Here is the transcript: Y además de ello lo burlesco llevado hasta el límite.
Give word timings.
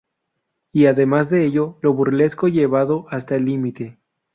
Y 0.71 0.87
además 0.87 1.29
de 1.29 1.45
ello 1.45 1.77
lo 1.83 1.93
burlesco 1.93 2.47
llevado 2.47 3.05
hasta 3.11 3.35
el 3.35 3.45
límite. 3.45 3.99